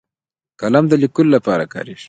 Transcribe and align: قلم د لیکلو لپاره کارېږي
قلم 0.61 0.85
د 0.89 0.93
لیکلو 1.03 1.29
لپاره 1.35 1.65
کارېږي 1.73 1.99